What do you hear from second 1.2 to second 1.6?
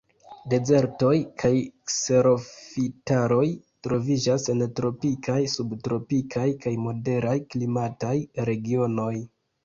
kaj